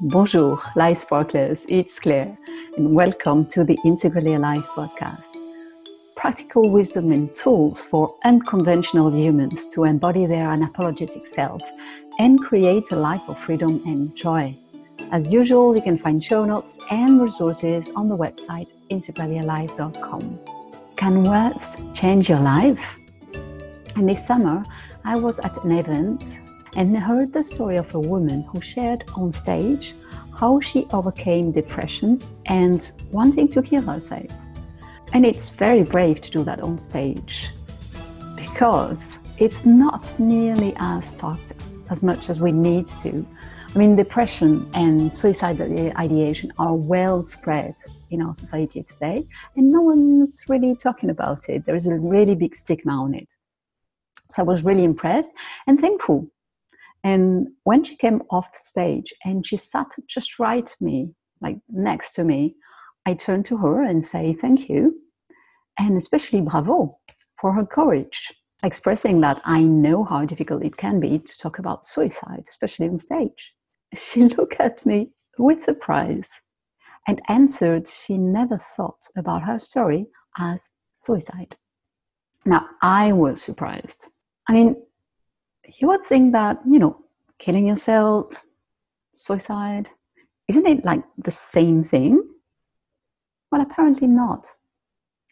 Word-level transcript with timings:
Bonjour, 0.00 0.62
Life 0.76 0.98
Sparklers, 0.98 1.66
it's 1.68 1.98
Claire, 1.98 2.38
and 2.76 2.94
welcome 2.94 3.44
to 3.46 3.64
the 3.64 3.76
Integrally 3.84 4.34
Alive 4.34 4.64
podcast. 4.66 5.34
Practical 6.14 6.70
wisdom 6.70 7.10
and 7.10 7.34
tools 7.34 7.84
for 7.84 8.14
unconventional 8.24 9.12
humans 9.12 9.66
to 9.74 9.82
embody 9.82 10.24
their 10.24 10.46
unapologetic 10.50 11.26
self 11.26 11.60
and 12.20 12.38
create 12.38 12.92
a 12.92 12.96
life 12.96 13.28
of 13.28 13.36
freedom 13.40 13.82
and 13.86 14.14
joy. 14.16 14.56
As 15.10 15.32
usual, 15.32 15.74
you 15.74 15.82
can 15.82 15.98
find 15.98 16.22
show 16.22 16.44
notes 16.44 16.78
and 16.92 17.20
resources 17.20 17.90
on 17.96 18.08
the 18.08 18.16
website 18.16 18.72
integrallyalive.com. 18.92 20.38
Can 20.94 21.24
words 21.24 21.74
change 21.94 22.28
your 22.28 22.40
life? 22.40 22.96
And 23.96 24.08
this 24.08 24.24
summer, 24.24 24.62
I 25.04 25.16
was 25.16 25.40
at 25.40 25.64
an 25.64 25.72
event 25.72 26.38
and 26.78 26.96
heard 26.96 27.32
the 27.32 27.42
story 27.42 27.76
of 27.76 27.92
a 27.96 27.98
woman 27.98 28.42
who 28.44 28.60
shared 28.60 29.02
on 29.16 29.32
stage 29.32 29.96
how 30.38 30.60
she 30.60 30.86
overcame 30.92 31.50
depression 31.50 32.22
and 32.46 32.92
wanting 33.10 33.48
to 33.48 33.60
kill 33.60 33.82
herself. 33.82 34.30
And 35.12 35.26
it's 35.26 35.48
very 35.48 35.82
brave 35.82 36.20
to 36.20 36.30
do 36.30 36.44
that 36.44 36.60
on 36.60 36.78
stage 36.78 37.50
because 38.36 39.18
it's 39.38 39.66
not 39.66 40.14
nearly 40.20 40.72
as 40.76 41.14
talked 41.14 41.54
as 41.90 42.04
much 42.04 42.30
as 42.30 42.40
we 42.40 42.52
need 42.52 42.86
to. 43.02 43.26
I 43.74 43.78
mean, 43.78 43.96
depression 43.96 44.70
and 44.74 45.12
suicidal 45.12 45.90
ideation 45.98 46.52
are 46.58 46.76
well 46.76 47.24
spread 47.24 47.74
in 48.10 48.22
our 48.22 48.36
society 48.36 48.84
today, 48.84 49.26
and 49.56 49.72
no 49.72 49.82
one's 49.82 50.44
really 50.48 50.76
talking 50.76 51.10
about 51.10 51.48
it. 51.48 51.66
There 51.66 51.74
is 51.74 51.88
a 51.88 51.94
really 51.94 52.36
big 52.36 52.54
stigma 52.54 52.92
on 52.92 53.14
it. 53.14 53.28
So 54.30 54.42
I 54.42 54.46
was 54.46 54.62
really 54.62 54.84
impressed 54.84 55.32
and 55.66 55.80
thankful 55.80 56.30
and 57.04 57.48
when 57.64 57.84
she 57.84 57.96
came 57.96 58.22
off 58.30 58.48
stage 58.56 59.12
and 59.24 59.46
she 59.46 59.56
sat 59.56 59.86
just 60.08 60.38
right 60.38 60.74
me, 60.80 61.14
like 61.40 61.58
next 61.68 62.12
to 62.14 62.24
me, 62.24 62.56
I 63.06 63.14
turned 63.14 63.46
to 63.46 63.56
her 63.58 63.82
and 63.82 64.04
say 64.04 64.34
thank 64.34 64.68
you, 64.68 65.00
and 65.78 65.96
especially 65.96 66.40
bravo 66.40 66.98
for 67.40 67.52
her 67.52 67.64
courage, 67.64 68.32
expressing 68.64 69.20
that 69.20 69.40
I 69.44 69.62
know 69.62 70.04
how 70.04 70.24
difficult 70.24 70.64
it 70.64 70.76
can 70.76 71.00
be 71.00 71.18
to 71.20 71.38
talk 71.38 71.58
about 71.58 71.86
suicide, 71.86 72.44
especially 72.48 72.88
on 72.88 72.98
stage. 72.98 73.54
She 73.94 74.24
looked 74.36 74.60
at 74.60 74.84
me 74.84 75.12
with 75.38 75.62
surprise 75.62 76.28
and 77.06 77.22
answered 77.28 77.86
she 77.86 78.18
never 78.18 78.58
thought 78.58 79.06
about 79.16 79.44
her 79.44 79.58
story 79.58 80.06
as 80.38 80.68
suicide. 80.94 81.56
Now, 82.44 82.68
I 82.82 83.12
was 83.12 83.40
surprised. 83.40 84.04
I 84.48 84.52
mean, 84.52 84.76
you 85.76 85.88
would 85.88 86.04
think 86.06 86.32
that, 86.32 86.58
you 86.68 86.78
know, 86.78 87.04
killing 87.38 87.66
yourself, 87.66 88.26
suicide, 89.14 89.88
isn't 90.48 90.66
it 90.66 90.84
like 90.84 91.02
the 91.18 91.30
same 91.30 91.84
thing? 91.84 92.22
Well, 93.50 93.60
apparently 93.60 94.08
not. 94.08 94.46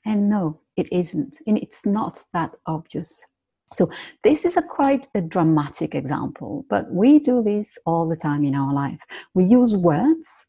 And 0.05 0.28
no, 0.28 0.61
it 0.77 0.87
isn't. 0.93 1.39
And 1.47 1.59
it's 1.59 1.87
not 1.87 2.23
that 2.33 2.53
obvious. 2.67 3.25
So, 3.73 3.91
this 4.23 4.45
is 4.45 4.56
a 4.56 4.62
quite 4.62 5.09
a 5.15 5.20
dramatic 5.20 5.95
example, 5.95 6.65
but 6.71 6.91
we 6.91 7.19
do 7.19 7.43
this 7.43 7.77
all 7.84 8.09
the 8.09 8.15
time 8.15 8.45
in 8.45 8.55
our 8.55 8.73
life. 8.73 9.00
We 9.34 9.45
use 9.45 9.75
words 9.75 10.47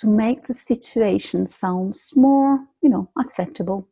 to 0.00 0.08
make 0.08 0.46
the 0.46 0.54
situation 0.54 1.46
sounds 1.46 2.10
more, 2.16 2.58
you 2.82 2.88
know, 2.88 3.10
acceptable. 3.18 3.88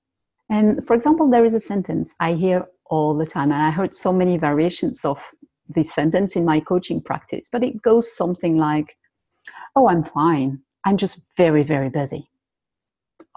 And 0.50 0.86
for 0.86 0.94
example, 0.94 1.30
there 1.30 1.44
is 1.44 1.54
a 1.54 1.60
sentence 1.60 2.14
I 2.20 2.34
hear 2.34 2.66
all 2.86 3.16
the 3.16 3.26
time. 3.26 3.52
And 3.52 3.62
I 3.62 3.70
heard 3.70 3.94
so 3.94 4.12
many 4.12 4.36
variations 4.36 5.04
of 5.04 5.22
this 5.68 5.92
sentence 5.92 6.34
in 6.34 6.44
my 6.44 6.60
coaching 6.60 7.00
practice, 7.00 7.48
but 7.50 7.62
it 7.62 7.80
goes 7.80 8.14
something 8.14 8.56
like, 8.56 8.96
Oh, 9.76 9.88
I'm 9.88 10.04
fine. 10.04 10.60
I'm 10.84 10.96
just 10.96 11.22
very, 11.36 11.62
very 11.62 11.88
busy. 11.88 12.28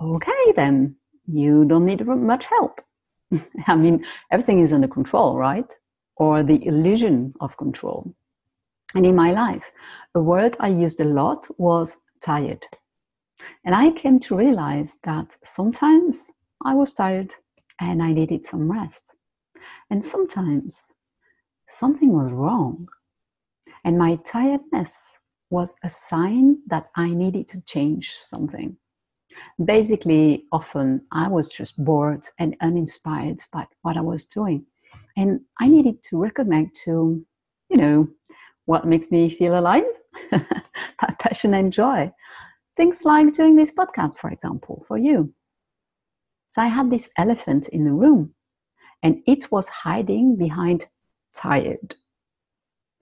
Okay, 0.01 0.53
then 0.55 0.95
you 1.27 1.65
don't 1.65 1.85
need 1.85 2.05
much 2.05 2.47
help. 2.47 2.81
I 3.67 3.75
mean, 3.75 4.05
everything 4.31 4.61
is 4.61 4.73
under 4.73 4.87
control, 4.87 5.37
right? 5.37 5.71
Or 6.17 6.41
the 6.41 6.65
illusion 6.65 7.33
of 7.39 7.55
control. 7.57 8.15
And 8.95 9.05
in 9.05 9.15
my 9.15 9.31
life, 9.31 9.71
a 10.15 10.21
word 10.21 10.55
I 10.59 10.69
used 10.69 10.99
a 11.01 11.05
lot 11.05 11.47
was 11.59 11.97
tired. 12.21 12.65
And 13.65 13.75
I 13.75 13.91
came 13.91 14.19
to 14.21 14.35
realize 14.35 14.97
that 15.03 15.35
sometimes 15.43 16.31
I 16.65 16.73
was 16.73 16.93
tired 16.93 17.33
and 17.79 18.01
I 18.01 18.13
needed 18.13 18.45
some 18.45 18.71
rest. 18.71 19.13
And 19.89 20.03
sometimes 20.03 20.91
something 21.69 22.11
was 22.13 22.31
wrong. 22.31 22.87
And 23.83 23.97
my 23.97 24.17
tiredness 24.25 25.19
was 25.49 25.73
a 25.83 25.89
sign 25.89 26.57
that 26.67 26.89
I 26.95 27.09
needed 27.09 27.47
to 27.49 27.61
change 27.61 28.13
something. 28.17 28.77
Basically, 29.63 30.45
often 30.51 31.01
I 31.11 31.27
was 31.27 31.49
just 31.49 31.83
bored 31.83 32.25
and 32.39 32.55
uninspired 32.61 33.39
by 33.51 33.67
what 33.81 33.97
I 33.97 34.01
was 34.01 34.25
doing. 34.25 34.65
And 35.17 35.41
I 35.59 35.67
needed 35.67 36.01
to 36.03 36.15
reconnect 36.15 36.73
to, 36.85 37.25
you 37.69 37.77
know, 37.77 38.07
what 38.65 38.87
makes 38.87 39.11
me 39.11 39.29
feel 39.29 39.59
alive, 39.59 39.83
that 40.31 41.19
passion 41.19 41.53
and 41.53 41.73
joy. 41.73 42.11
Things 42.77 43.01
like 43.03 43.33
doing 43.33 43.55
this 43.55 43.71
podcast, 43.71 44.17
for 44.17 44.29
example, 44.29 44.85
for 44.87 44.97
you. 44.97 45.33
So 46.53 46.61
I 46.61 46.67
had 46.67 46.91
this 46.91 47.09
elephant 47.17 47.67
in 47.69 47.83
the 47.83 47.91
room 47.91 48.35
and 49.01 49.23
it 49.25 49.51
was 49.51 49.67
hiding 49.69 50.35
behind 50.35 50.85
tired. 51.33 51.95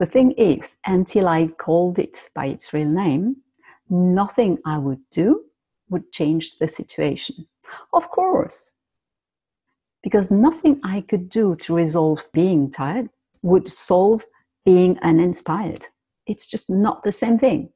The 0.00 0.06
thing 0.06 0.32
is, 0.38 0.74
until 0.86 1.28
I 1.28 1.48
called 1.48 1.98
it 1.98 2.30
by 2.34 2.46
its 2.46 2.72
real 2.72 2.88
name, 2.88 3.36
nothing 3.90 4.56
I 4.64 4.78
would 4.78 5.02
do 5.10 5.44
would 5.90 6.12
change 6.12 6.56
the 6.60 6.66
situation. 6.66 7.46
Of 7.92 8.08
course, 8.08 8.72
because 10.02 10.30
nothing 10.30 10.80
I 10.82 11.02
could 11.02 11.28
do 11.28 11.54
to 11.56 11.74
resolve 11.74 12.24
being 12.32 12.70
tired 12.70 13.10
would 13.42 13.68
solve 13.68 14.24
being 14.64 14.98
uninspired. 15.00 15.88
It's 16.26 16.46
just 16.46 16.70
not 16.70 17.02
the 17.02 17.12
same 17.12 17.38
thing. 17.38 17.68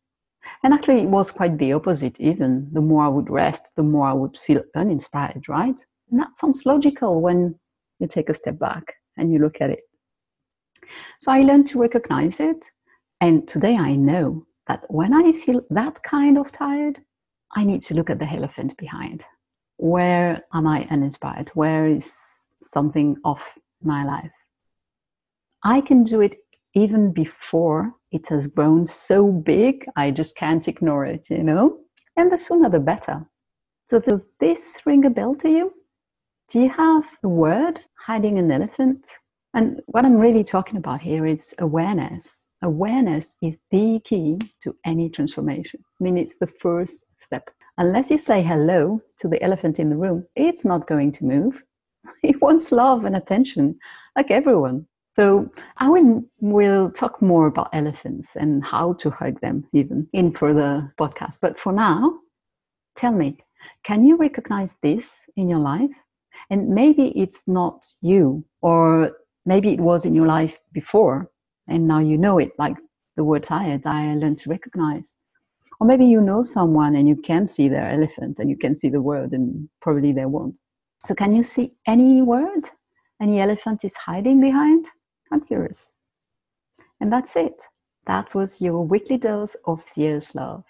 And 0.62 0.74
actually, 0.74 1.00
it 1.00 1.08
was 1.08 1.30
quite 1.30 1.58
the 1.58 1.72
opposite, 1.72 2.18
even. 2.20 2.68
The 2.72 2.80
more 2.80 3.04
I 3.04 3.08
would 3.08 3.30
rest, 3.30 3.72
the 3.76 3.82
more 3.82 4.06
I 4.06 4.12
would 4.12 4.38
feel 4.46 4.62
uninspired, 4.74 5.48
right? 5.48 5.76
And 6.10 6.20
that 6.20 6.36
sounds 6.36 6.66
logical 6.66 7.20
when 7.20 7.58
you 7.98 8.06
take 8.06 8.28
a 8.28 8.34
step 8.34 8.58
back 8.58 8.94
and 9.16 9.32
you 9.32 9.38
look 9.38 9.60
at 9.60 9.70
it. 9.70 9.80
So 11.18 11.32
I 11.32 11.40
learned 11.40 11.66
to 11.68 11.80
recognize 11.80 12.40
it. 12.40 12.64
And 13.20 13.48
today 13.48 13.76
I 13.76 13.96
know 13.96 14.46
that 14.66 14.84
when 14.88 15.14
I 15.14 15.32
feel 15.32 15.62
that 15.70 16.02
kind 16.02 16.38
of 16.38 16.52
tired, 16.52 17.00
I 17.54 17.64
need 17.64 17.82
to 17.82 17.94
look 17.94 18.10
at 18.10 18.18
the 18.18 18.28
elephant 18.28 18.76
behind. 18.76 19.24
Where 19.78 20.42
am 20.52 20.66
I 20.66 20.86
uninspired? 20.90 21.50
Where 21.54 21.86
is 21.86 22.52
something 22.62 23.16
off 23.24 23.56
my 23.82 24.04
life? 24.04 24.32
I 25.62 25.80
can 25.80 26.02
do 26.02 26.20
it 26.20 26.36
even 26.76 27.10
before 27.10 27.90
it 28.12 28.28
has 28.28 28.46
grown 28.46 28.86
so 28.86 29.32
big, 29.32 29.86
I 29.96 30.10
just 30.10 30.36
can't 30.36 30.68
ignore 30.68 31.06
it, 31.06 31.26
you 31.30 31.42
know? 31.42 31.78
And 32.18 32.30
the 32.30 32.36
sooner 32.36 32.68
the 32.68 32.78
better. 32.78 33.26
So, 33.88 33.98
does 33.98 34.26
this 34.40 34.80
ring 34.84 35.06
a 35.06 35.10
bell 35.10 35.34
to 35.36 35.48
you? 35.48 35.72
Do 36.50 36.60
you 36.60 36.68
have 36.68 37.04
a 37.24 37.28
word 37.28 37.80
hiding 38.06 38.38
an 38.38 38.52
elephant? 38.52 39.06
And 39.54 39.80
what 39.86 40.04
I'm 40.04 40.18
really 40.18 40.44
talking 40.44 40.76
about 40.76 41.00
here 41.00 41.24
is 41.24 41.54
awareness. 41.58 42.44
Awareness 42.62 43.34
is 43.42 43.54
the 43.70 44.00
key 44.04 44.38
to 44.62 44.76
any 44.84 45.08
transformation. 45.08 45.80
I 45.98 46.04
mean, 46.04 46.18
it's 46.18 46.36
the 46.36 46.52
first 46.60 47.06
step. 47.20 47.48
Unless 47.78 48.10
you 48.10 48.18
say 48.18 48.42
hello 48.42 49.00
to 49.20 49.28
the 49.28 49.42
elephant 49.42 49.78
in 49.78 49.88
the 49.88 49.96
room, 49.96 50.26
it's 50.36 50.64
not 50.64 50.86
going 50.86 51.12
to 51.12 51.24
move. 51.24 51.62
It 52.22 52.40
wants 52.42 52.70
love 52.70 53.04
and 53.04 53.16
attention, 53.16 53.78
like 54.14 54.30
everyone. 54.30 54.86
So 55.16 55.50
I 55.78 55.88
will 56.40 56.90
talk 56.90 57.22
more 57.22 57.46
about 57.46 57.70
elephants 57.72 58.36
and 58.36 58.62
how 58.62 58.92
to 59.00 59.08
hug 59.08 59.40
them 59.40 59.66
even 59.72 60.08
in 60.12 60.30
further 60.30 60.92
podcasts. 60.98 61.38
But 61.40 61.58
for 61.58 61.72
now, 61.72 62.18
tell 62.96 63.12
me, 63.12 63.38
can 63.82 64.04
you 64.04 64.16
recognize 64.18 64.76
this 64.82 65.22
in 65.34 65.48
your 65.48 65.60
life? 65.60 65.88
And 66.50 66.68
maybe 66.68 67.18
it's 67.18 67.48
not 67.48 67.86
you, 68.02 68.44
or 68.60 69.12
maybe 69.46 69.72
it 69.72 69.80
was 69.80 70.04
in 70.04 70.14
your 70.14 70.26
life 70.26 70.58
before, 70.74 71.30
and 71.66 71.88
now 71.88 72.00
you 72.00 72.18
know 72.18 72.36
it, 72.36 72.52
like 72.58 72.76
the 73.16 73.24
word 73.24 73.44
tired, 73.44 73.86
I 73.86 74.12
learned 74.16 74.40
to 74.40 74.50
recognize. 74.50 75.14
Or 75.80 75.86
maybe 75.86 76.04
you 76.04 76.20
know 76.20 76.42
someone 76.42 76.94
and 76.94 77.08
you 77.08 77.16
can 77.16 77.48
see 77.48 77.70
their 77.70 77.88
elephant 77.88 78.38
and 78.38 78.50
you 78.50 78.56
can 78.58 78.76
see 78.76 78.90
the 78.90 79.00
word, 79.00 79.32
and 79.32 79.70
probably 79.80 80.12
they 80.12 80.26
won't. 80.26 80.56
So, 81.06 81.14
can 81.14 81.34
you 81.34 81.42
see 81.42 81.72
any 81.86 82.20
word 82.20 82.68
any 83.18 83.40
elephant 83.40 83.82
is 83.82 83.96
hiding 83.96 84.42
behind? 84.42 84.86
I'm 85.36 85.42
curious. 85.42 85.96
And 86.98 87.12
that's 87.12 87.36
it. 87.36 87.62
That 88.06 88.34
was 88.34 88.62
your 88.62 88.82
weekly 88.86 89.18
dose 89.18 89.54
of 89.66 89.84
fierce 89.94 90.34
love. 90.34 90.64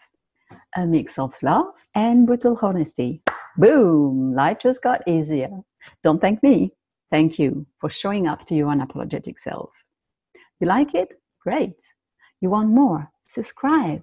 A 0.74 0.84
mix 0.84 1.20
of 1.20 1.34
love 1.40 1.72
and 1.94 2.26
brutal 2.26 2.58
honesty. 2.60 3.22
Boom! 3.56 4.34
Life 4.34 4.58
just 4.60 4.82
got 4.82 5.06
easier. 5.06 5.50
Don't 6.02 6.20
thank 6.20 6.42
me. 6.42 6.72
Thank 7.12 7.38
you 7.38 7.64
for 7.80 7.88
showing 7.88 8.26
up 8.26 8.44
to 8.46 8.56
your 8.56 8.66
unapologetic 8.66 9.38
self. 9.38 9.70
You 10.58 10.66
like 10.66 10.96
it? 10.96 11.10
Great. 11.40 11.76
You 12.40 12.50
want 12.50 12.70
more? 12.70 13.08
Subscribe. 13.26 14.02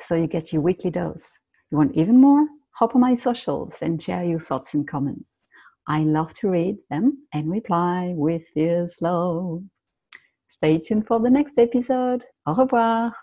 so 0.00 0.16
you 0.16 0.26
get 0.26 0.52
your 0.52 0.62
weekly 0.62 0.90
dose. 0.90 1.38
You 1.70 1.78
want 1.78 1.94
even 1.94 2.20
more? 2.20 2.48
Hop 2.78 2.96
on 2.96 3.00
my 3.00 3.14
socials 3.14 3.76
and 3.80 4.02
share 4.02 4.24
your 4.24 4.40
thoughts 4.40 4.74
and 4.74 4.88
comments. 4.88 5.44
I 5.88 6.00
love 6.00 6.34
to 6.34 6.50
read 6.50 6.76
them 6.90 7.26
and 7.32 7.50
reply 7.50 8.12
with 8.14 8.42
fierce 8.52 9.00
love. 9.00 9.62
Stay 10.48 10.78
tuned 10.78 11.06
for 11.06 11.18
the 11.18 11.30
next 11.30 11.58
episode. 11.58 12.24
Au 12.46 12.54
revoir. 12.54 13.14